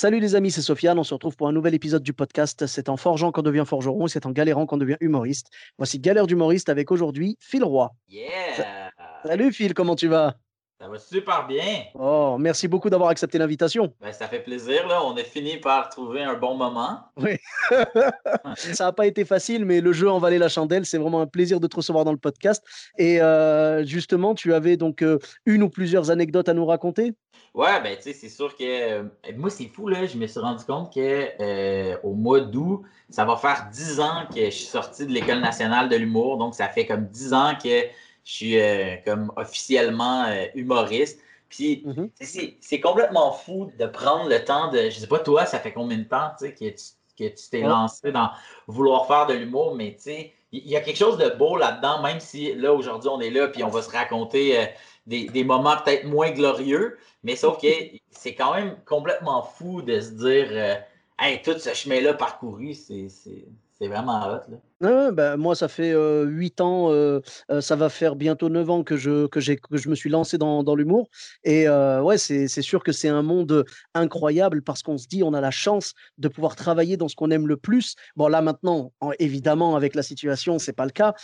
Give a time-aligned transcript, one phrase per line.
[0.00, 0.98] Salut les amis, c'est Sofiane.
[0.98, 2.66] On se retrouve pour un nouvel épisode du podcast.
[2.66, 5.50] C'est en forgeant qu'on devient forgeron et c'est en galérant qu'on devient humoriste.
[5.76, 7.92] Voici Galère d'humoriste avec aujourd'hui Phil Roy.
[8.08, 8.92] Yeah!
[9.26, 10.38] Salut Phil, comment tu vas?
[10.80, 11.82] Ça va super bien.
[11.92, 13.92] Oh, merci beaucoup d'avoir accepté l'invitation.
[14.00, 14.88] Ben, ça fait plaisir.
[14.88, 15.04] Là.
[15.04, 17.00] On a fini par trouver un bon moment.
[17.18, 17.36] Oui.
[18.56, 20.86] Ça n'a pas été facile, mais le jeu en valait la chandelle.
[20.86, 22.64] C'est vraiment un plaisir de te recevoir dans le podcast.
[22.96, 27.12] Et euh, justement, tu avais donc euh, une ou plusieurs anecdotes à nous raconter?
[27.52, 29.02] Ouais, ben tu sais, c'est sûr que euh,
[29.36, 30.06] moi, c'est fou, là.
[30.06, 34.46] Je me suis rendu compte que au mois d'août, ça va faire 10 ans que
[34.46, 36.38] je suis sorti de l'École nationale de l'humour.
[36.38, 37.84] Donc, ça fait comme 10 ans que
[38.30, 41.20] je suis euh, comme officiellement euh, humoriste.
[41.48, 41.84] Puis,
[42.20, 44.88] sais, c'est complètement fou de prendre le temps de.
[44.88, 46.84] Je sais pas, toi, ça fait combien de temps tu sais, que tu
[47.18, 47.68] que tu t'es Ouais.
[47.68, 48.30] lancé dans
[48.68, 52.02] vouloir faire de l'humour, mais tu sais, il y a quelque chose de beau là-dedans,
[52.02, 54.64] même si là, aujourd'hui, on est là, puis on va se raconter euh,
[55.08, 57.66] des, des moments peut-être moins glorieux, mais sauf que
[58.12, 60.78] c'est quand même complètement fou de se dire,
[61.18, 63.08] hey, tout ce chemin-là parcouru, c'est
[63.80, 64.40] c'est- vraiment hot.
[64.82, 65.10] Là.
[65.12, 67.20] Bah, moi, ça fait euh, 8 ans, euh,
[67.50, 70.38] euh, ça va faire bientôt 9 ans que je, que que je me suis lancé
[70.38, 71.08] dans, dans l'humour.
[71.44, 73.64] Et euh, ouais, c'est, sûr que c'est un monde
[73.94, 77.30] incroyable parce qu'on se dit, on a la chance de pouvoir travailler dans ce qu'on
[77.30, 77.94] aime le plus.
[78.16, 81.14] Bon, là, maintenant, en- évidemment, avec la situation, c'est pas le cas.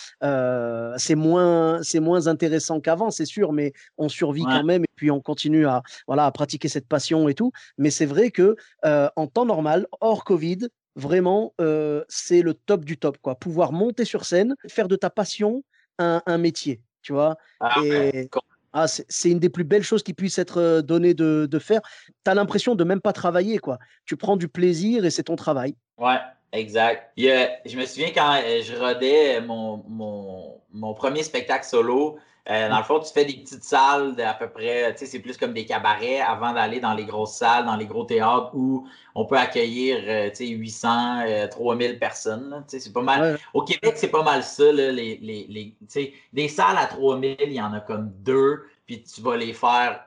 [0.99, 4.53] C'est moins, moins intéressant qu'avant, c'est sûr, mais on survit Ouais.
[4.53, 7.53] quand même et puis on continue à, voilà, à pratiquer cette passion et tout.
[7.79, 12.99] Mais c'est vrai que en temps normal, hors Covid, vraiment, euh, c'est le top du
[12.99, 13.37] top, quoi.
[13.37, 15.65] Pouvoir monter sur scène, faire de ta passion
[15.99, 17.37] un, un métier, tu vois?
[17.61, 18.31] Ah, Et
[18.73, 21.81] ah, c'est une des plus belles choses qui puisse être donnée de, de faire.
[22.25, 23.79] Tu as l'impression de même pas travailler, quoi.
[24.05, 25.77] Tu prends du plaisir et c'est ton travail.
[25.99, 26.19] Ouais,
[26.53, 27.13] exact.
[27.19, 32.19] A- je me souviens quand je rodais mon, mon, mon premier spectacle solo.
[32.49, 35.19] Euh, dans le fond, tu fais des petites salles d'à peu près, tu sais, c'est
[35.19, 38.87] plus comme des cabarets avant d'aller dans les grosses salles, dans les gros théâtres où
[39.17, 42.51] on peut accueillir, euh, tu sais, 800, euh, 3000 personnes.
[42.51, 42.59] là.
[42.59, 43.35] Tu sais, c'est pas mal.
[43.35, 43.39] Ouais.
[43.55, 46.87] Au Québec, c'est pas mal ça, là, les, les, les- tu sais, des salles à
[46.87, 50.05] 3000, il y en a comme deux, puis tu vas les faire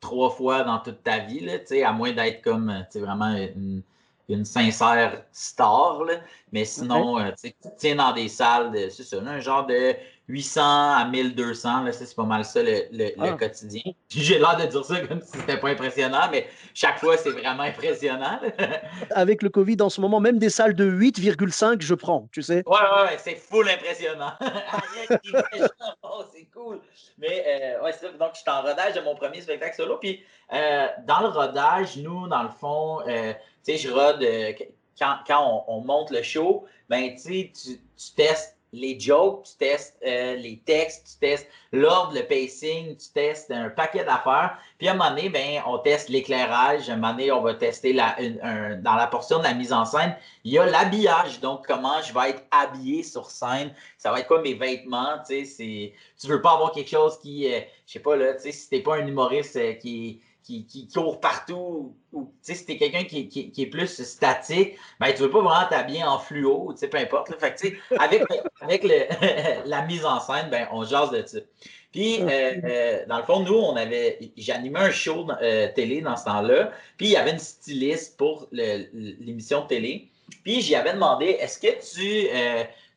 [0.00, 2.92] trois fois dans toute ta vie, là, tu sais, à moins d'être comme, euh, tu
[2.92, 3.82] sais, vraiment une,
[4.28, 6.14] une sincère star, là.
[6.52, 9.40] mais sinon, euh, tu sais, tu tiens dans des salles, de, c'est ça, là, un
[9.40, 9.94] genre de
[10.28, 13.32] 800 à 1200, là, c'est pas mal ça le, le- le Ah.
[13.36, 13.82] quotidien.
[14.08, 17.64] J'ai l'air de dire ça comme si c'était pas impressionnant, mais chaque fois, c'est vraiment
[17.64, 18.38] impressionnant.
[19.10, 22.62] Avec le Covid en ce moment, même des salles de 8,5, je prends, tu sais.
[22.66, 24.32] Ouais, ouais, ouais, c'est full impressionnant.
[26.02, 26.80] Oh, c'est cool.
[27.18, 28.12] Mais euh, ouais, c'est ça.
[28.12, 29.98] Donc, je suis en rodage de mon premier spectacle solo.
[29.98, 30.22] Puis,
[30.52, 33.32] euh, dans le rodage, nous, dans le fond, euh,
[33.64, 34.24] tu sais, je rode
[34.98, 39.44] quand, quand on, on monte le show, ben, tu sais, tu tu testes les jokes,
[39.44, 44.58] tu testes euh, les textes, tu testes l'ordre, le pacing, tu testes un paquet d'affaires.
[44.78, 46.88] Puis à un moment donné, ben, on teste l'éclairage.
[46.88, 49.72] À un moment donné, on va tester la, un- dans la portion de la mise
[49.72, 51.40] en scène, il y a l'habillage.
[51.40, 53.74] Donc, comment je vais être habillé sur scène?
[53.98, 55.92] Ça va être quoi mes vêtements, tu sais.
[56.20, 58.70] Tu veux pas avoir quelque chose qui, euh, je sais pas, là, tu sais, si
[58.70, 63.28] t'es pas un humoriste euh, qui, qui, qui court partout, ou, si t'es quelqu'un qui,
[63.28, 66.88] qui, qui est plus statique, ben, tu veux pas vraiment t'habiller en fluo, tu sais,
[66.88, 67.30] peu importe.
[67.30, 67.36] là.
[67.38, 68.22] Fait que, avec,
[68.60, 71.38] avec le, la mise en scène, ben, on jase de ça.
[71.92, 76.16] Puis, euh, euh, dans le fond, nous, on avait, j'animais un show euh, télé dans
[76.16, 80.08] ce temps-là, puis il y avait une styliste pour l'émission de télé.
[80.42, 82.28] Puis, j'y avais demandé, est-ce que tu,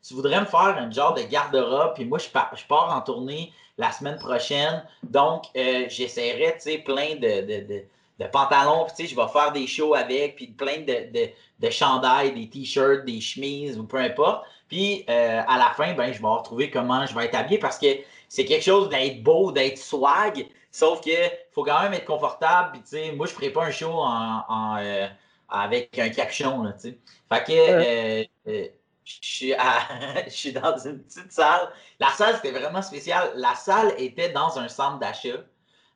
[0.02, 3.02] tu voudrais me faire un genre de garde-robe, puis moi, je pars, je pars en
[3.02, 7.82] tournée la semaine prochaine, donc euh, j'essaierai, tu sais, plein de, de, de,
[8.18, 11.28] de pantalons, puis tu sais, je vais faire des shows avec, puis plein de, de,
[11.60, 14.46] de chandails, des t-shirts, des chemises, ou peu importe.
[14.68, 17.78] Puis, euh, à la fin, ben, je vais retrouver comment je vais être habillé, parce
[17.78, 17.86] que
[18.28, 21.10] c'est quelque chose d'être beau, d'être swag, sauf que
[21.52, 22.72] faut quand même être confortable.
[22.72, 25.06] Puis, tu sais, moi, je ferai pas un show en, en, euh,
[25.48, 26.98] avec un capuchon, là, tu sais.
[27.28, 28.70] Fait que
[29.06, 29.80] je suis, à-
[30.26, 31.68] je suis dans une petite salle.
[32.00, 33.32] La salle, c'était vraiment spécial.
[33.36, 35.44] La salle était dans un centre d'achat.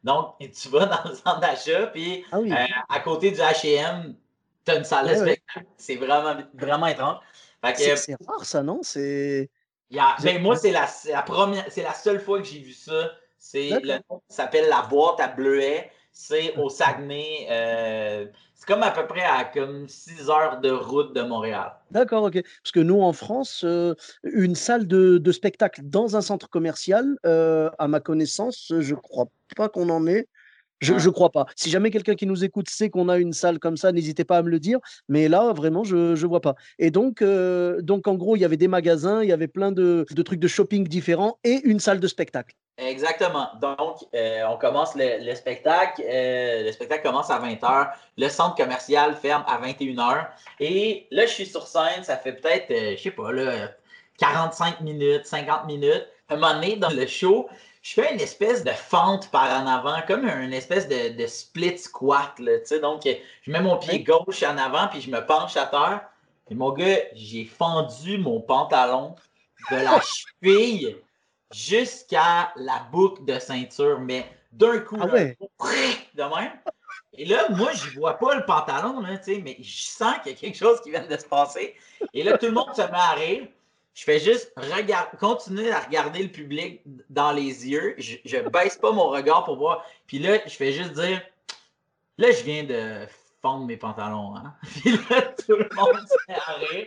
[0.04, 2.52] Donc, tu vas dans le centre d'achat, puis Ah oui.
[2.52, 4.14] euh, à côté du H&M,
[4.64, 5.66] tu as une salle de spectacle.
[5.76, 7.18] C'est vraiment, vraiment étrange.
[7.76, 8.80] C'est rare, ça, non?
[8.82, 9.50] C'est.
[9.90, 13.10] Vous ben, moi, c'est la, la première, c'est la seule fois que j'ai vu ça.
[13.38, 15.90] C'est le nom s'appelle la boîte à bleuets.
[16.20, 17.46] C'est au Saguenay.
[17.50, 21.72] Euh, c'est comme à peu près à comme 6 heures de route de Montréal.
[21.90, 22.42] D'accord, ok.
[22.62, 27.70] Parce que nous, en France, euh, une salle de, spectacle dans un centre commercial, euh,
[27.78, 29.26] à ma connaissance, je crois
[29.56, 30.28] pas qu'on en ait.
[30.80, 31.46] Je ne crois pas.
[31.56, 34.38] Si jamais quelqu'un qui nous écoute sait qu'on a une salle comme ça, n'hésitez pas
[34.38, 34.78] à me le dire.
[35.08, 36.54] Mais là, vraiment, je ne vois pas.
[36.78, 40.06] Et donc, donc, en gros, il y avait des magasins, il y avait plein de,
[40.10, 42.54] de trucs de shopping différents et une salle de spectacle.
[42.80, 43.48] Exactement.
[43.60, 46.02] Donc, euh, on commence le, spectacle.
[46.02, 47.90] Euh, le spectacle commence à 20h.
[48.16, 50.28] Le centre commercial ferme à 21h.
[50.60, 52.02] Et là, je suis sur scène.
[52.02, 53.68] Ça fait peut-être, euh, je sais pas, là,
[54.18, 56.06] 45 minutes, 50 minutes.
[56.28, 57.48] À un moment donné, dans le show,
[57.82, 62.38] je fais une espèce de fente par en avant, comme une espèce de, split squat.
[62.38, 63.08] Là, donc,
[63.42, 66.02] je mets mon pied gauche en avant, puis je me penche à terre.
[66.50, 69.14] Et mon gars, j'ai fendu mon pantalon
[69.70, 70.00] de la
[70.42, 70.96] cheville
[71.50, 75.06] jusqu'à la boucle de ceinture, mais d'un coup, ah
[76.14, 76.52] de même.
[77.14, 80.38] Et là, moi, je vois pas le pantalon, là, mais je sens qu'il y a
[80.38, 81.74] quelque chose qui vient de se passer.
[82.12, 83.46] Et là, tout le monde se met à rire.
[83.94, 84.52] Je fais juste
[85.18, 87.94] continuer à regarder le public dans les yeux.
[87.98, 89.84] Je, ne baisse pas mon regard pour voir.
[90.06, 91.20] Puis là, je fais juste dire
[92.18, 93.06] là, je viens de
[93.42, 94.36] fondre mes pantalons.
[94.36, 94.54] Hein?
[94.62, 96.86] Puis là, tout le monde se met à rire.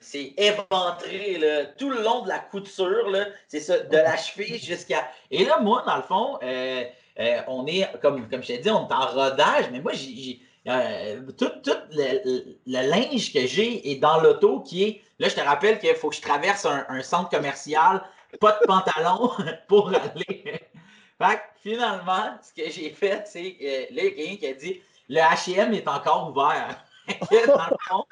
[0.00, 1.40] C'est éventré
[1.78, 3.14] tout le long de la couture,
[3.46, 5.10] c'est ça, de la cheville jusqu'à.
[5.30, 6.84] Et là, moi, dans le fond, euh,
[7.18, 10.40] euh, on est, comme, comme je t'ai dit, on est en rodage, mais moi, j'ai.
[10.68, 11.50] Euh, tout,
[11.92, 15.02] le, linge que j'ai est dans l'auto qui est.
[15.18, 18.02] Là, je te rappelle qu'il faut que je traverse un, centre commercial,
[18.40, 19.32] pas de pantalon
[19.68, 20.60] pour aller.
[21.18, 23.56] fait finalement, ce que j'ai fait, c'est.
[23.90, 26.84] là, il y a quelqu'un qui a dit le HM est encore ouvert.
[27.08, 28.04] dans le fond,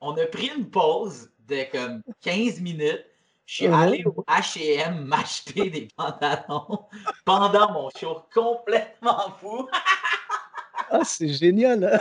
[0.00, 3.06] on a pris une pause de comme 15 minutes.
[3.46, 6.86] Je suis allé au HM m'acheter des pantalons
[7.24, 9.68] pendant mon show complètement fou.
[10.90, 12.00] Ah, c'est génial!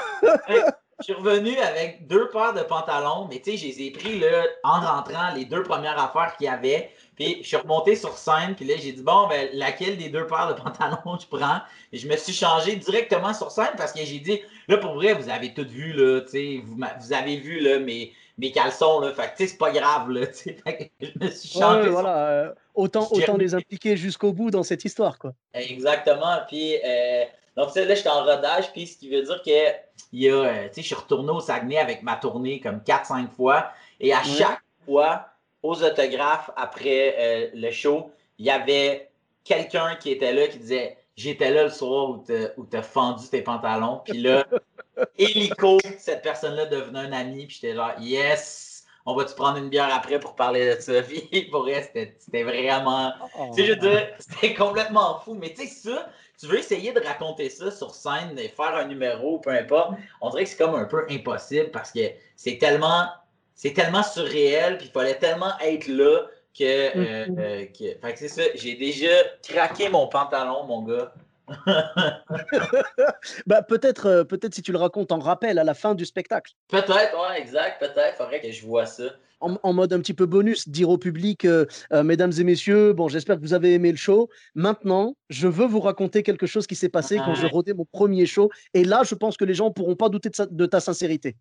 [0.99, 4.19] je suis revenu avec deux paires de pantalons, mais tu sais, je les ai pris
[4.19, 6.89] là, en rentrant les deux premières affaires qu'il y avait.
[7.15, 10.27] Puis je suis remonté sur scène, puis là, j'ai dit, bon, ben, laquelle des deux
[10.27, 11.59] paires de pantalons je prends?
[11.93, 15.13] Et je me suis changé directement sur scène parce que j'ai dit, là, pour vrai,
[15.13, 18.99] vous avez tout vu, là, tu sais, vous, vous, avez vu, là, mes, mes caleçons,
[18.99, 21.89] là, fait que, tu sais, c'est pas grave, là, tu sais, je me suis changé.
[21.89, 25.33] voilà, euh, autant, autant les impliquer jusqu'au bout dans cette histoire, quoi.
[25.53, 27.23] Exactement, puis, euh,
[27.59, 29.75] donc, là, je suis en rodage, puis ce qui veut dire que,
[30.11, 32.79] il y a, euh, tu sais, je suis retourné au Saguenay avec ma tournée comme
[32.79, 35.25] 4-5 fois, et à chaque fois,
[35.61, 39.09] aux autographes après euh, le show, il y avait
[39.43, 43.41] quelqu'un qui était là qui disait J'étais là le soir où tu as fendu tes
[43.41, 44.01] pantalons.
[44.05, 44.45] Puis là,
[45.17, 47.45] hélico, cette personne-là devenait un ami.
[47.45, 51.01] Puis j'étais genre Yes, on va-tu prendre une bière après pour parler de ça?
[51.31, 53.11] Puis pour vrai, c'était vraiment.
[53.53, 55.33] Tu sais, je veux dire, c'était complètement fou.
[55.33, 56.09] Mais tu sais, ça,
[56.39, 59.91] tu veux essayer de raconter ça sur scène et faire un numéro, peu importe,
[60.21, 61.99] on dirait que c'est comme un peu impossible parce que
[62.35, 63.09] c'est tellement
[63.55, 66.21] c'est tellement surréel, puis il fallait tellement être là
[66.57, 66.63] que.
[66.63, 67.39] Euh, mm-hmm.
[67.39, 67.65] euh,
[68.01, 69.11] fait que c'est ça, j'ai déjà
[69.43, 71.13] craqué mon pantalon, mon gars.
[73.47, 76.53] bah, peut-être euh, peut-être si tu le racontes en rappel à la fin du spectacle.
[76.67, 78.17] Peut-être, ouais, exact, peut-être.
[78.17, 79.03] Faudrait que je vois ça.
[79.41, 81.47] En, mode un petit peu bonus, dire au public,
[81.91, 84.27] mesdames et messieurs, bon, j'espère que vous avez aimé le show.
[84.53, 88.25] Maintenant, je veux vous raconter quelque chose qui s'est passé quand je rodais mon premier
[88.25, 88.49] show.
[88.73, 91.37] Et là, je pense que les gens ne pourront pas douter de ta sincérité.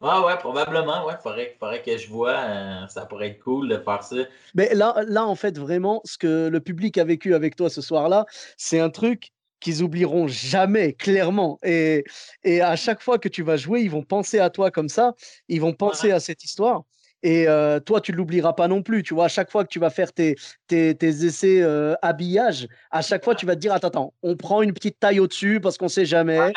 [0.00, 1.14] Ouais, ouais, probablement, ouais.
[1.22, 2.34] Faudrait, faudrait que je vois.
[2.38, 4.16] Euh, ça pourrait être cool de faire ça.
[4.54, 7.82] Mais là, là, en fait, vraiment, ce que le public a vécu avec toi ce
[7.82, 8.24] soir-là,
[8.56, 11.58] c'est un truc qu'ils oublieront jamais, clairement.
[11.62, 12.04] Et,
[12.44, 15.14] et à chaque fois que tu vas jouer, ils vont penser à toi comme ça.
[15.48, 16.84] Ils vont penser à cette histoire.
[17.22, 19.02] Et euh, toi, tu ne l'oublieras pas non plus.
[19.02, 20.36] Tu vois, à chaque fois que tu vas faire tes,
[20.66, 24.62] tes, essais euh, habillage, à chaque fois, tu vas te dire Attends, attends, on prend
[24.62, 26.52] une petite taille au-dessus parce qu'on ne sait jamais.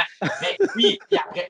[0.75, 1.00] oui,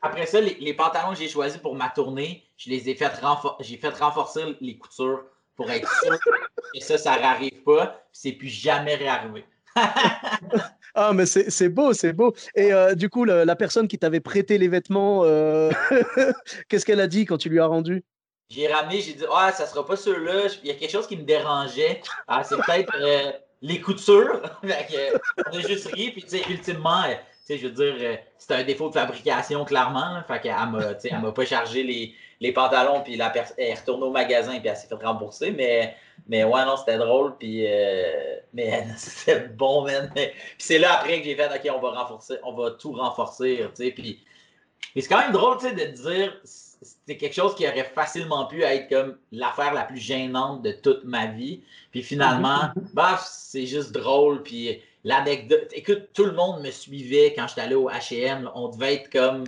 [0.01, 3.11] après, ça, les, pantalons que j'ai choisis pour ma tournée, je les ai fait,
[3.59, 5.23] j'ai fait renforcer les coutures
[5.55, 8.03] pour être sûr que ça, ça n'arrive pas.
[8.11, 9.45] C'est plus jamais réarrivé.
[10.95, 12.33] ah, mais c'est beau, c'est beau.
[12.55, 15.23] Et euh, du coup, la, la, personne qui t'avait prêté les vêtements,
[16.67, 18.03] qu'est-ce qu'elle a dit quand tu lui as rendu?
[18.53, 20.47] J'ai ramené, j'ai dit, ah, ça sera pas ceux-là.
[20.63, 22.01] Il y a quelque chose qui me dérangeait.
[22.27, 23.31] Ah, c'est peut-être euh,
[23.61, 24.41] les coutures.
[24.63, 26.11] on a juste ri.
[26.11, 28.93] Puis, tu sais, ultimement, euh, tu sais, je veux dire, euh, c'était un défaut de
[28.93, 30.21] fabrication, clairement.
[30.27, 33.01] Fait qu'elle m'a, elle m'a pas chargé les, les pantalons.
[33.01, 34.59] Puis, la elle est retournée au magasin.
[34.59, 35.49] Puis, elle s'est fait rembourser.
[35.49, 35.95] Mais,
[36.27, 37.35] mais ouais, non, c'était drôle.
[37.39, 37.65] Puis,
[38.53, 40.11] mais c'était bon, man.
[40.13, 42.07] Puis, c'est là après que j'ai fait, OK, on va
[42.43, 43.65] on va tout renforcer.
[43.75, 44.23] Tu sais, puis,
[44.95, 48.45] mais c'est quand même drôle, tu sais, de dire c'est quelque chose qui aurait facilement
[48.45, 51.61] pu être comme l'affaire la plus gênante de toute ma vie.
[51.91, 54.43] Puis finalement, bah, c'est juste drôle.
[54.43, 55.69] Puis l'anecdote.
[55.73, 58.49] Écoute, tout le monde me suivait quand j'étais allé au HM.
[58.55, 59.45] On devait être comme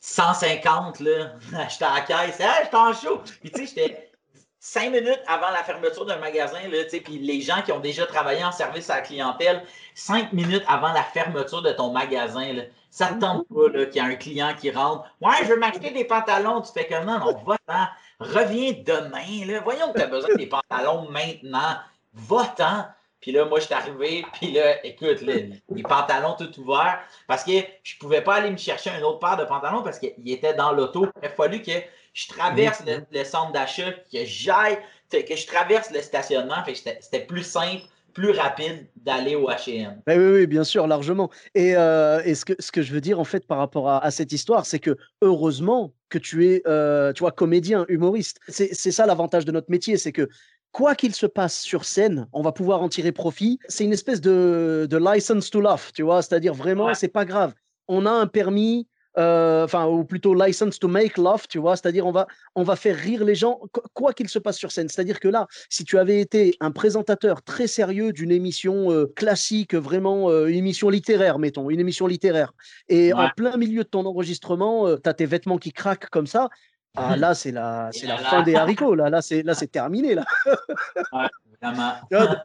[0.00, 1.32] 150, là.
[1.70, 2.40] J'étais à la caisse.
[2.40, 3.22] Hey, j'étais en show.
[3.40, 4.12] Puis, tu sais, j'étais
[4.58, 8.44] cinq minutes avant la fermeture d'un magasin, là, puis les gens qui ont déjà travaillé
[8.44, 9.64] en service à la clientèle,
[9.96, 14.00] cinq minutes avant la fermeture de ton magasin, là, ça ne tente pas qu'il y
[14.00, 15.04] a un client qui rentre.
[15.22, 16.60] Ouais, je veux m'acheter des pantalons.
[16.60, 17.88] Tu fais comme non, non, va-t'en.
[18.20, 19.46] Reviens demain.
[19.46, 19.60] Là.
[19.64, 21.76] Voyons que tu as besoin des pantalons maintenant.
[22.12, 22.84] Va-t'en.
[23.22, 27.52] Puis là, moi, je suis arrivé, puis là, écoute, les, pantalons tout ouverts, parce que
[27.82, 30.54] je ne pouvais pas aller me chercher un autre paire de pantalons parce qu'il était
[30.54, 31.06] dans l'auto.
[31.22, 31.72] Il a fallu que
[32.12, 34.78] je traverse le, centre d'achat, que j'aille,
[35.10, 36.62] que je traverse le stationnement.
[36.66, 40.02] c'était plus simple plus rapide d'aller au H&M.
[40.06, 41.30] oui, oui, bien sûr, largement.
[41.54, 44.32] Et, euh, ce, que, ce que je veux dire, en fait, par rapport à, cette
[44.32, 48.38] histoire, c'est que heureusement que tu es, euh, tu vois, comédien, humoriste.
[48.48, 50.28] C'est ça l'avantage de notre métier, c'est que
[50.72, 53.58] quoi qu'il se passe sur scène, on va pouvoir en tirer profit.
[53.68, 57.54] C'est une espèce de, de license to love, tu vois, c'est-à-dire vraiment, c'est pas grave.
[57.88, 62.12] On a un permis, enfin, ou plutôt license to make love, tu vois, c'est-à-dire on
[62.12, 63.60] va, on va faire rire les gens,
[63.94, 64.88] quoi qu'il se passe sur scène.
[64.88, 69.74] C'est-à-dire que là, si tu avais été un présentateur très sérieux d'une émission euh, classique,
[69.74, 72.52] vraiment euh, une émission littéraire, mettons, une émission littéraire,
[72.88, 76.48] et en plein milieu de ton enregistrement, tu as tes vêtements qui craquent comme ça,
[76.96, 78.94] ah, là, c'est la, c'est la fin des haricots.
[78.94, 80.14] Là, là, c'est, là, c'est terminé.
[80.14, 80.24] Là.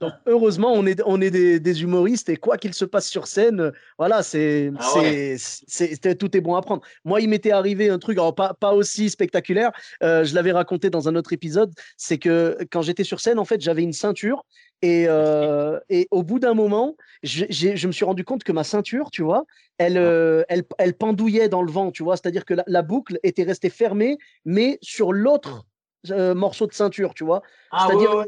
[0.00, 3.72] Donc, heureusement, on est, on est des, humoristes et quoi qu'il se passe sur scène,
[3.98, 5.00] voilà, c'est, ah
[5.36, 6.82] c'est, tout est bon à prendre.
[7.04, 10.90] Moi, il m'était arrivé un truc, alors pas, pas aussi spectaculaire, euh, je l'avais raconté
[10.90, 14.44] dans un autre épisode, c'est que quand j'étais sur scène, en fait, j'avais une ceinture
[14.82, 19.10] et, euh, et au bout d'un moment, je me suis rendu compte que ma ceinture,
[19.10, 19.44] tu vois,
[19.78, 23.42] elle, euh, elle, elle, pendouillait dans le vent, tu vois, c'est-à-dire que la, boucle était
[23.44, 25.64] restée fermée, mais sur l'autre
[26.10, 27.42] morceau de ceinture, tu vois.
[27.72, 28.26] Ah, c'est-à-dire,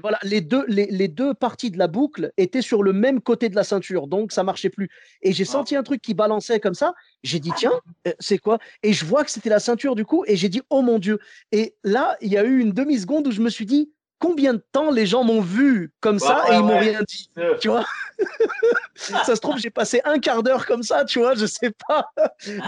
[0.00, 3.56] voilà, les deux, les, deux parties de la boucle étaient sur le même côté de
[3.56, 4.88] la ceinture, donc ça marchait plus.
[5.22, 5.52] Et j'ai ah.
[5.52, 6.94] senti un truc qui balançait comme ça.
[7.22, 7.72] J'ai dit tiens,
[8.06, 8.58] euh, c'est quoi?
[8.82, 11.18] Et je vois que c'était la ceinture du coup, et j'ai dit oh mon dieu.
[11.52, 14.54] Et là, il y a eu une demi seconde où je me suis dit combien
[14.54, 17.84] de temps les gens m'ont vu comme ça et ils m'ont rien dit, tu vois?
[18.96, 22.10] Ça se trouve, j'ai passé un quart d'heure comme ça, tu vois, je sais pas.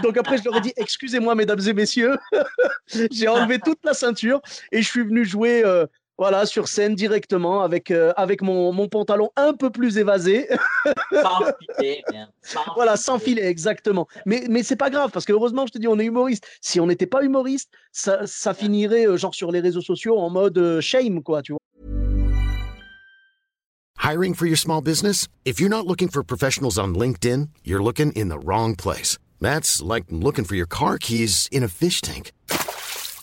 [0.01, 2.17] Donc après, je leur ai dit, excusez-moi, mesdames et messieurs,
[3.11, 5.85] j'ai enlevé toute la ceinture et je suis venu jouer euh,
[6.21, 10.47] voilà, sur scène directement avec, euh, avec mon, mon, pantalon un peu plus évasé.
[11.11, 11.39] sans
[11.79, 12.03] filet,
[12.75, 14.07] voilà, sans filet, exactement.
[14.27, 16.45] Mais, mais c'est pas grave parce que heureusement, je te dis, on est humoriste.
[16.61, 20.29] Si on n'était pas humoriste, ça, ça finirait euh, genre sur les réseaux sociaux en
[20.29, 21.59] mode euh, shame, quoi, tu vois.
[23.97, 25.27] Hiring for your small business?
[25.43, 29.17] If you're not looking for professionals on LinkedIn, you're looking in the wrong place.
[29.39, 32.31] That's like looking for your car keys in a fish tank.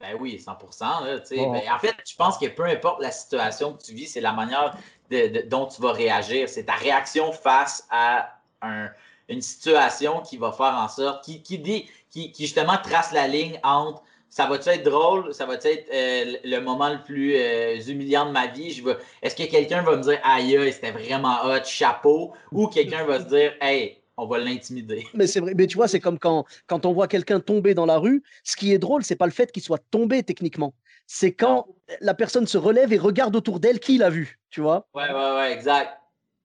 [0.00, 1.04] Ben oui, 100%.
[1.04, 4.22] Là, ben, en fait, je pense que peu importe la situation que tu vis, c'est
[4.22, 4.76] la manière
[5.46, 6.48] dont tu vas réagir.
[6.48, 8.40] C'est ta réaction face à
[9.28, 13.60] une situation qui va faire en sorte, qui, qui, dit, qui, justement trace la ligne
[13.62, 18.26] entre ça va-tu être drôle, ça va-tu être euh, le moment le plus euh, humiliant
[18.26, 18.72] de ma vie?
[18.72, 18.82] Je
[19.22, 23.24] est-ce que quelqu'un va me dire aïe, c'était vraiment hot, chapeau, ou quelqu'un va se
[23.24, 25.06] dire hey, on va l'intimider.
[25.14, 27.86] Mais c'est vrai, mais tu vois, c'est comme quand, quand on voit quelqu'un tomber dans
[27.86, 30.74] la rue, ce qui est drôle, c'est pas le fait qu'il soit tombé techniquement,
[31.06, 31.66] c'est quand
[32.00, 34.86] la personne se relève et regarde autour d'elle qui l'a vu, tu vois.
[34.94, 35.96] Ouais, ouais, ouais, exact.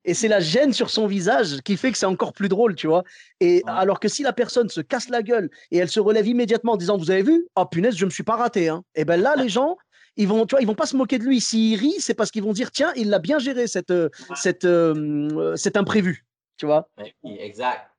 [0.05, 2.88] Et c'est la gêne sur son visage qui fait que c'est encore plus drôle, tu
[2.88, 3.03] vois.
[3.39, 6.74] Et alors que si la personne se casse la gueule et elle se relève immédiatement
[6.74, 7.48] en disant Vous avez vu?
[7.55, 8.70] Oh punaise, je me suis pas raté.
[8.70, 8.84] Hein.
[8.94, 9.77] Et ben là, les gens,
[10.15, 11.41] ils vont, tu vois, ils vont pas se moquer de lui.
[11.41, 14.65] S'il rit, c'est parce qu'ils vont dire Tiens, il l'a bien géré, cette, euh, cette,
[14.65, 16.25] euh, cet imprévu,
[16.58, 16.88] tu vois?
[17.24, 17.90] Oui, exact.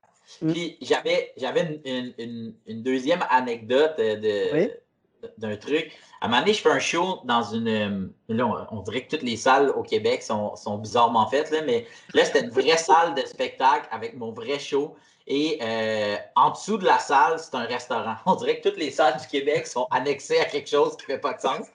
[0.41, 0.51] Mm.
[0.51, 4.69] Puis j'avais, j'avais une, une, deuxième anecdote de,
[5.37, 5.91] d'un truc.
[6.21, 7.67] À un moment donné, je fais un show dans une.
[7.67, 11.61] Euh, là, on, dirait que toutes les salles au Québec sont, sont bizarrement faites, là,
[11.65, 14.95] mais là, c'était une vraie salle de spectacle avec mon vrai show.
[15.29, 18.15] Et euh, en dessous de la salle, c'est un restaurant.
[18.25, 21.15] On dirait que toutes les salles du Québec sont annexées à quelque chose qui ne
[21.15, 21.67] fait pas de sens.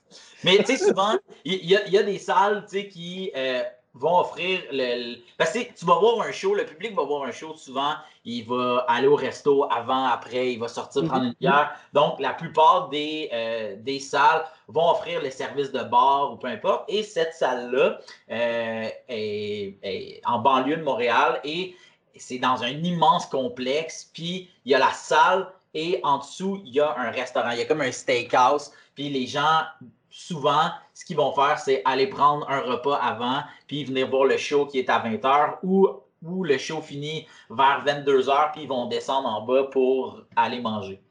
[0.43, 3.31] Mais tu sais, souvent, il y, y, a des salles qui.
[3.35, 3.63] Euh,
[3.95, 7.31] vont offrir le, Parce que tu vas voir un show, le public va voir un
[7.31, 7.93] show souvent,
[8.25, 11.35] il va aller au resto avant, après, il va sortir prendre une mhm.
[11.39, 11.75] bière.
[11.93, 16.47] Donc, la plupart des, euh, des salles vont offrir les services de bar ou peu
[16.47, 16.85] importe.
[16.87, 17.99] Et cette salle-là
[18.31, 21.75] euh, est, en banlieue de Montréal et
[22.15, 24.09] c'est dans un immense complexe.
[24.11, 27.51] Puis, il y a la salle et en dessous, il y a un restaurant.
[27.51, 28.71] Il y a comme un steakhouse.
[28.95, 29.61] Puis les gens,
[30.09, 34.37] souvent, ce qu'ils vont faire, c'est aller prendre un repas avant, puis venir voir le
[34.37, 35.87] show qui est à 20h ou,
[36.21, 41.01] ou le show finit vers 22h, puis ils vont descendre en bas pour aller manger.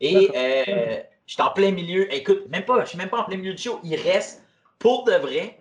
[0.00, 2.12] Et euh, je suis en plein milieu.
[2.14, 3.80] Écoute, même pas, je suis même pas en plein milieu du show.
[3.82, 4.44] Il reste,
[4.78, 5.58] pour de vrai,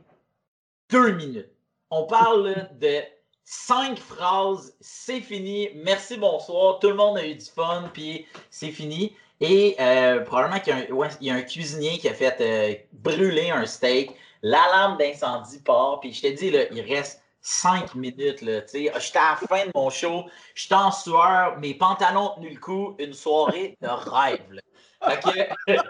[0.89, 1.49] deux minutes.
[1.89, 3.01] On parle de
[3.43, 8.71] cinq phrases, c'est fini, merci, bonsoir, tout le monde a eu du fun, puis c'est
[8.71, 9.15] fini.
[9.45, 10.87] Et euh, probablement qu'il
[11.19, 16.13] y, a un cuisinier qui a fait euh, brûler un steak, l'alarme d'incendie part, puis
[16.13, 18.39] je te dis, il reste cinq minutes.
[18.39, 22.95] J'étais à la fin de mon show, j'étais en sueur, mes pantalons tenaient le coup,
[22.99, 24.61] une soirée de rêve.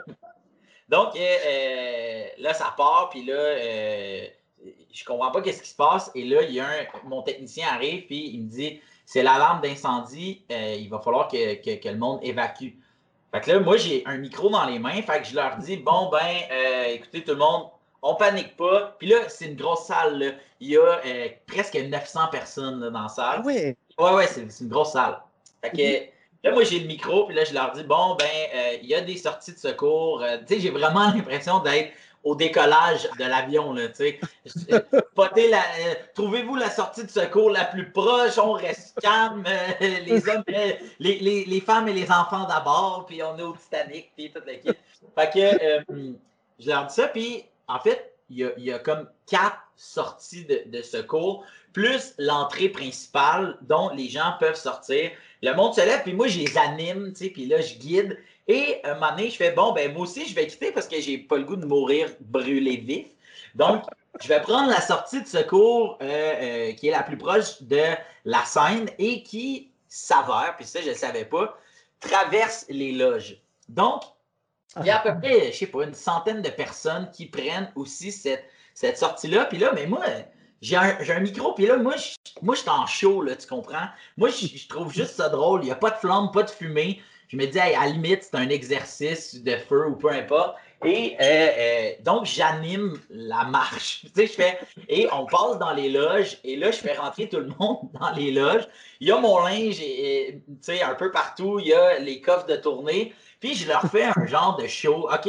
[0.89, 3.55] Donc, euh, là, ça part, puis là,
[4.91, 6.09] je comprends pas qu'est-ce qui se passe.
[6.15, 10.43] Et là, il y a mon technicien arrive, puis il me dit c'est l'alarme d'incendie,
[10.49, 12.69] il va falloir que, le monde évacue.
[13.33, 15.77] Fait que là, moi, j'ai un micro dans les mains, fait que je leur dis
[15.77, 16.19] bon, ben,
[16.51, 17.63] euh, écoutez, tout le monde,
[18.03, 18.95] on panique pas.
[18.99, 23.09] Puis là, c'est une grosse salle, il y a euh, presque 900 personnes dans la
[23.09, 23.39] salle.
[23.39, 23.75] Ah ouais?
[23.97, 25.17] Ouais, ouais, c'est une grosse salle.
[25.63, 26.13] Fait que.
[26.45, 28.99] Là, moi, j'ai le micro, puis là, je leur dis, bon, ben, il y a
[28.99, 30.21] des sorties de secours.
[30.45, 33.73] tu sais, j'ai vraiment l'impression d'être au décollage de l'avion.
[33.73, 34.79] Là, euh,
[36.15, 40.71] Trouvez-vous la sortie de secours la plus proche, on reste calme, euh, les, hommes, euh,
[40.99, 44.45] les, les, les, femmes et les enfants d'abord, puis on est au Titanic, puis toute
[44.45, 44.77] l'équipe.
[45.15, 45.83] Fait que
[46.59, 50.45] je leur dis ça, puis en fait, il y a, y a, comme quatre sorties
[50.45, 55.11] de, de secours, plus l'entrée principale dont les gens peuvent sortir.
[55.41, 58.17] Le monde se lève, puis moi, je les anime, puis là, je guide.
[58.47, 60.99] Et un moment donné, je fais bon, ben moi aussi, je vais quitter parce que
[60.99, 63.07] j'ai pas le goût de mourir brûlé vif.
[63.55, 63.83] Donc,
[64.21, 67.83] je vais prendre la sortie de secours euh, euh, qui est la plus proche de
[68.25, 71.57] la scène et qui s'avère, puis ça, je ne savais pas,
[71.99, 73.41] traverse les loges.
[73.69, 74.03] Donc,
[74.79, 77.71] il y a à peu près, je sais pas, une centaine de personnes qui prennent
[77.75, 79.45] aussi cette, cette sortie-là.
[79.45, 80.03] Puis là, mais moi,
[80.61, 83.47] j'ai un, un, micro, puis là, moi, je, moi, je suis en chaud, là, tu
[83.47, 83.87] comprends?
[84.17, 85.61] Moi, je, je trouve juste ça drôle.
[85.61, 87.01] Il n'y a pas de flamme, pas de fumée
[87.33, 90.55] je me dis, à la limite, c'est un exercice de feu ou peu importe.
[90.85, 94.05] Et euh, euh, donc, j'anime la marche.
[94.15, 97.27] Tu sais, je fais, et on passe dans les loges, et là, je fais rentrer
[97.27, 98.67] tout le monde dans les loges.
[98.99, 101.59] Il y a mon linge, et, tu sais, un peu partout.
[101.59, 103.15] Il y a les coffres de tournée.
[103.39, 105.09] Puis, je leur fais un genre de show.
[105.11, 105.27] OK,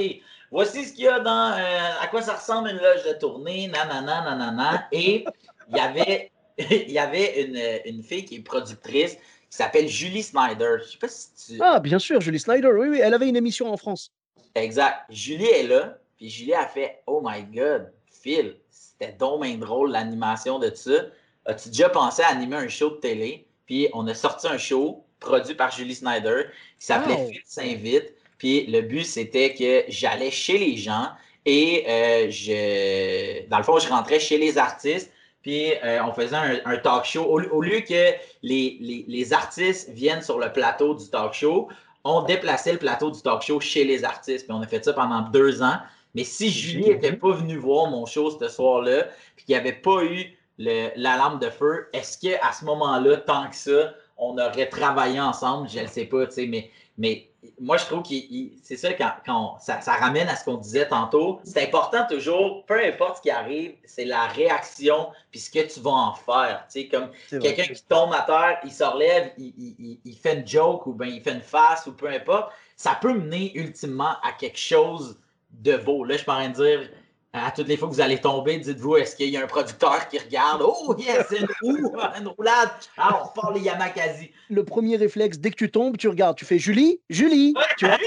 [0.50, 3.68] voici ce qu'il y a dans, euh, à quoi ça ressemble une loge de tournée,
[3.68, 4.88] nanana, nanana.
[4.92, 5.24] Et
[5.70, 9.16] il y avait, il y avait une, une fille qui est productrice
[9.54, 10.78] qui s'appelle Julie Snyder.
[10.80, 11.58] Je sais pas si tu.
[11.60, 12.70] Ah, bien sûr, Julie Snyder.
[12.76, 14.10] Oui, oui, elle avait une émission en France.
[14.56, 15.02] Exact.
[15.10, 20.58] Julie est là, puis Julie a fait Oh my God, Phil, c'était dommage drôle l'animation
[20.58, 21.06] de ça.
[21.46, 23.46] As-tu déjà pensé à animer un show de télé?
[23.64, 26.46] Puis on a sorti un show produit par Julie Snyder
[26.80, 28.12] qui s'appelait Phil s'invite.
[28.38, 31.10] Puis le but, c'était que j'allais chez les gens
[31.46, 35.12] et euh, je, dans le fond, je rentrais chez les artistes
[35.44, 37.22] puis euh, on faisait un, talk show.
[37.24, 41.68] Au, lieu que les, artistes viennent sur le plateau du talk show,
[42.02, 44.46] on déplaçait le plateau du talk show chez les artistes.
[44.46, 45.76] Puis on a fait ça pendant deux ans.
[46.14, 49.04] Mais si Julie n'était pas venue voir mon show ce soir-là,
[49.36, 53.18] puis qu'il n'y avait pas eu la lampe de feu, est-ce qu'à ce, ce moment-là,
[53.18, 55.68] tant que ça, on aurait travaillé ensemble?
[55.68, 57.28] Je ne sais pas, tu sais, mais, mais
[57.60, 58.14] moi, je trouve que
[58.62, 61.40] c'est ça, quand, ça, ramène à ce qu'on disait tantôt.
[61.44, 65.80] C'est important toujours, peu importe ce qui arrive, c'est la réaction puis ce que tu
[65.80, 66.64] vas en faire.
[66.70, 70.86] Tu sais, comme quelqu'un qui tombe à terre, il se relève, il, fait une joke
[70.86, 72.52] ou bien il fait une face ou peu importe.
[72.76, 75.18] Ça peut mener ultimement à quelque chose
[75.50, 76.04] de beau.
[76.04, 76.90] Là, je pourrais dire
[77.34, 80.08] à toutes les fois que vous allez tomber, dites-vous, est-ce qu'il y a un producteur
[80.08, 80.62] qui regarde?
[80.64, 82.70] Oh, yes, une, roue, une roulade.
[82.96, 84.30] Ah, on parle les Yamakasi.
[84.48, 87.54] Le premier réflexe, dès que tu tombes, tu regardes, tu fais Julie, Julie.
[87.76, 87.98] tu vois,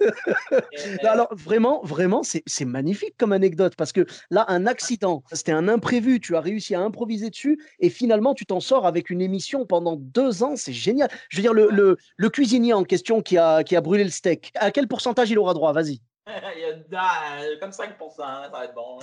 [1.02, 6.20] Alors, vraiment, vraiment, c'est magnifique comme anecdote parce que là, un accident, c'était un imprévu,
[6.20, 9.96] tu as réussi à improviser dessus et finalement, tu t'en sors avec une émission pendant
[9.96, 11.10] deux ans, c'est génial.
[11.28, 14.10] Je veux dire, le, le, le, cuisinier en question qui a, qui a brûlé le
[14.10, 15.72] steak, à quel pourcentage il aura droit?
[15.74, 16.00] Vas-y.
[16.56, 18.98] Il y a comme 5% ça va être bon.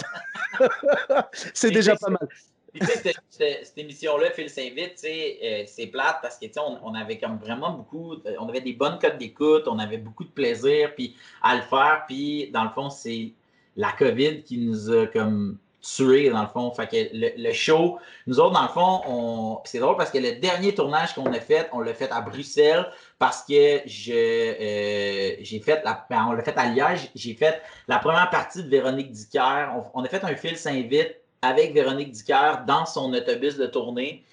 [1.54, 2.28] c'est déjà pas mal.
[2.74, 7.38] Puis, cette, cette, émission-là, Phil s'invite, euh, c'est plate parce que on, on avait comme
[7.38, 11.16] vraiment beaucoup, euh, on avait des bonnes codes d'écoute, on avait beaucoup de plaisir puis,
[11.42, 12.04] à le faire.
[12.06, 13.32] Puis, dans le fond, c'est
[13.78, 16.72] la COVID qui nous a comme tué, dans le fond.
[16.72, 19.62] Fait que le, show, nous autres, dans le fond, on...
[19.66, 22.88] c'est drôle parce que le dernier tournage qu'on a fait, on l'a fait à Bruxelles
[23.20, 26.06] parce que je euh, j'ai fait, la...
[26.10, 29.68] Ben, on l'a fait à Liège, j'ai fait la première partie de Véronique Dicker.
[29.94, 34.24] On, a fait un fil s'invite avec Véronique Dicker dans son autobus de tournée.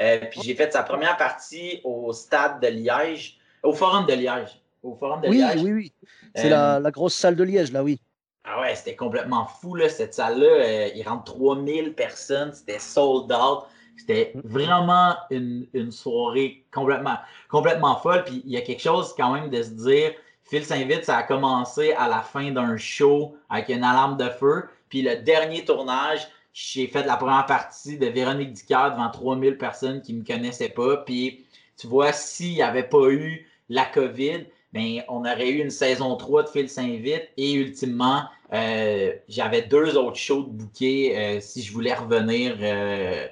[0.00, 3.38] Euh, puis j'ai fait sa première partie au stade de Liège.
[3.62, 4.60] Au Forum de Liège.
[4.82, 5.62] Au Forum de oui, Liège.
[5.62, 5.92] oui, oui.
[6.34, 8.00] C'est la, la, grosse salle de Liège, là, oui.
[8.46, 10.88] Ah ouais, c'était complètement fou, là, cette salle-là.
[10.94, 13.64] il rentre 3000 personnes, c'était sold out.
[13.96, 14.40] C'était mm.
[14.44, 17.16] vraiment une, une, soirée complètement,
[17.48, 18.24] complètement folle.
[18.24, 20.12] Puis il y a quelque chose quand même de se dire,
[20.44, 24.68] Phil s'invite, ça a commencé à la fin d'un show avec une alarme de feu.
[24.88, 30.00] Puis le dernier tournage, j'ai fait la première partie de Véronique Dicker devant 3000 personnes
[30.02, 30.98] qui ne me connaissaient pas.
[30.98, 31.44] Puis
[31.76, 36.16] tu vois, s'il n'y avait pas eu la COVID, ben, on aurait eu une saison
[36.16, 41.62] 3 de Phil s'invite et ultimement, euh, j'avais deux autres shows de bouquet euh, si
[41.62, 43.26] je voulais revenir euh,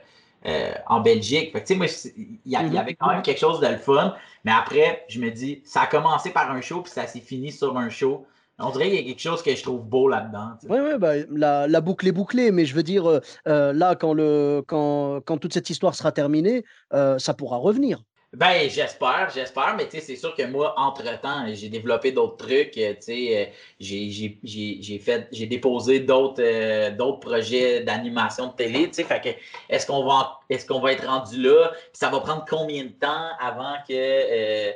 [0.87, 1.53] en Belgique.
[1.53, 2.79] Fait que, moi, il y, mm-hmm.
[2.79, 4.15] avait quand même quelque chose de le fun.
[4.45, 7.53] Mais après, je me dis, ça a commencé par un show puis ça s'est fini
[7.53, 8.27] sur un show.
[8.59, 10.53] On dirait qu'il y a quelque chose que je trouve beau là-dedans.
[10.69, 15.21] Oui, bah, la, la, boucle est bouclée, mais je veux dire, là, quand, le, quand,
[15.25, 18.05] quand toute cette histoire sera terminée, ça pourra revenir.
[18.35, 23.03] Ben, j'espère, j'espère, mais c'est sûr que moi, entre-temps, j'ai développé d'autres trucs, euh, tu
[23.03, 29.21] sais, euh, j'ai fait, j'ai déposé d'autres euh, d'autres projets d'animation de télé, tu fait
[29.21, 29.29] que
[29.73, 33.29] est-ce qu'on va, est-ce qu'on va être rendu là, ça va prendre combien de temps
[33.39, 34.73] avant que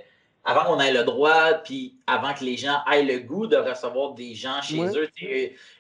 [0.49, 4.15] avant qu'on ait le droit, puis avant que les gens aient le goût de recevoir
[4.15, 5.11] des gens chez eux.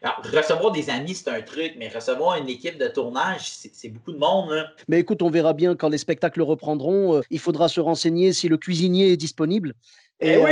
[0.02, 4.18] recevoir des amis, c'est un truc, mais recevoir une équipe de tournage, c'est beaucoup de
[4.18, 4.68] monde.
[4.86, 7.16] Mais écoute, on verra bien quand les spectacles reprendront.
[7.16, 9.72] Euh, il faudra se renseigner si le cuisinier est disponible.
[10.20, 10.50] Et, eh oui,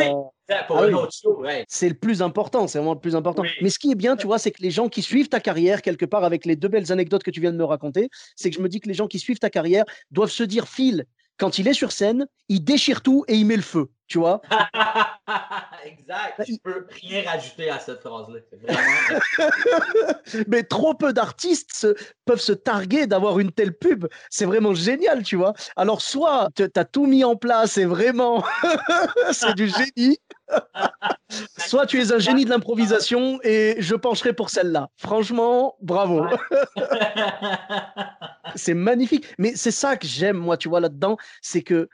[0.51, 3.43] euh, pour ah autre show, C'est le plus important, c'est vraiment le plus important.
[3.61, 5.83] Mais ce qui est bien, tu vois, c'est que les gens qui suivent ta carrière,
[5.83, 8.57] quelque part, avec les deux belles anecdotes que tu viens de me raconter, c'est que
[8.57, 11.05] je me dis que les gens qui suivent ta carrière doivent se dire, Phil,
[11.39, 14.41] quand il est sur scène, il déchire tout et il met le feu tu vois.
[15.85, 16.43] exact.
[16.47, 18.39] Je peux rien rajouter à cette phrase-là.
[20.49, 21.89] Mais trop peu d'artistes
[22.25, 24.07] peuvent se targuer d'avoir une telle pub.
[24.31, 25.55] C'est vraiment génial, tu vois.
[25.75, 28.45] Alors, soit tu as tout mis en place et vraiment,
[29.33, 30.19] c'est du génie.
[31.59, 34.89] soit tu es un génie de l'improvisation et je pencherai pour celle-là.
[34.97, 36.27] Franchement, bravo.
[38.55, 39.27] c'est magnifique.
[39.39, 41.17] Mais c'est ça que j'aime, moi, tu vois, là-dedans.
[41.43, 41.89] C'est que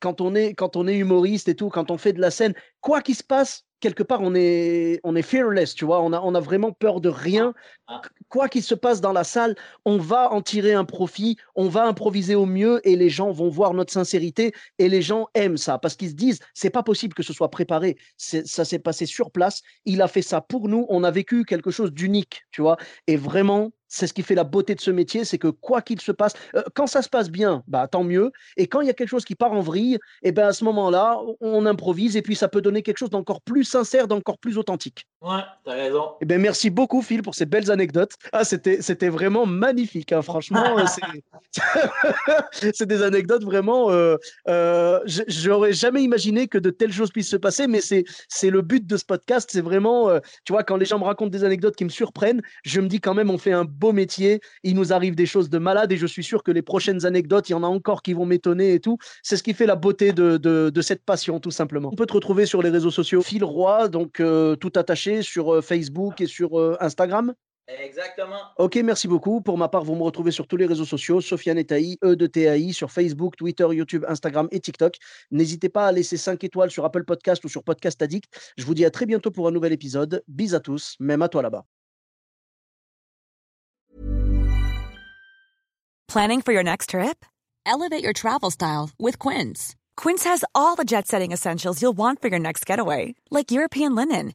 [0.00, 2.54] quand on est quand on est humoriste et tout, quand on fait de la scène,
[2.80, 6.20] quoi qu'il se passe, quelque part on est on est fearless, tu vois, on a
[6.20, 7.54] on a vraiment peur de rien.
[7.86, 8.00] Ah.
[8.28, 9.54] Quoi qu'il se passe dans la salle,
[9.84, 13.48] on va en tirer un profit, on va improviser au mieux et les gens vont
[13.48, 15.78] voir notre sincérité et les gens aiment ça.
[15.78, 19.30] Parce qu'ils se disent c'est pas possible que ce soit préparé, ça s'est passé sur
[19.30, 22.76] place, il a fait ça pour nous, on a vécu quelque chose d'unique, tu vois,
[23.06, 26.00] et vraiment c'est ce qui fait la beauté de ce métier, c'est que quoi qu'il
[26.00, 28.32] se passe, euh, quand ça se passe bien, bah tant mieux.
[28.56, 30.52] Et quand il y a quelque chose qui part en vrille, et eh ben à
[30.52, 34.38] ce moment-là, on improvise et puis ça peut donner quelque chose d'encore plus sincère, d'encore
[34.38, 35.06] plus authentique.
[35.22, 36.14] Ouais, t'as raison.
[36.20, 38.14] Eh ben merci beaucoup Phil pour ces belles anecdotes.
[38.32, 40.20] Ah c'était c'était vraiment magnifique, hein.
[40.20, 40.76] franchement.
[40.78, 40.84] Euh,
[42.50, 43.92] c'est des anecdotes vraiment.
[43.92, 44.16] Euh,
[44.48, 48.62] euh, J'aurais jamais imaginé que de telles choses puissent se passer, mais c'est c'est le
[48.62, 49.48] but de ce podcast.
[49.52, 50.10] C'est vraiment,
[50.44, 53.00] tu vois, quand les gens me racontent des anecdotes qui me surprennent, je me dis
[53.00, 54.40] quand même on fait un beau métier.
[54.64, 57.48] Il nous arrive des choses de malade et je suis sûr que les prochaines anecdotes,
[57.48, 58.98] il y en a encore qui vont m'étonner et tout.
[59.22, 61.90] C'est ce qui fait la beauté de, de, cette passion, tout simplement.
[61.92, 65.52] On peut te retrouver sur les réseaux sociaux Phil Roy, donc euh, tout attaché sur
[65.52, 67.34] euh, Facebook et sur euh, Instagram?
[67.68, 68.40] Exactement.
[68.58, 69.40] Ok, merci beaucoup.
[69.40, 72.26] Pour ma part, vous me retrouvez sur tous les réseaux sociaux, Sofiane Etaï, E de
[72.26, 74.96] TAI, sur Facebook, Twitter, YouTube, Instagram et TikTok.
[75.30, 78.24] N'hésitez pas à laisser 5 étoiles sur Apple Podcast ou sur Podcast Addict.
[78.56, 80.24] Je vous dis à très bientôt pour un nouvel épisode.
[80.26, 81.64] Bis à tous, même à toi là-bas.
[86.08, 87.24] Planning for your next trip?
[87.64, 89.74] Elevate your travel style with Quince.
[89.96, 93.94] Quince has all the jet setting essentials you'll want for your next getaway, like European
[93.94, 94.34] linen,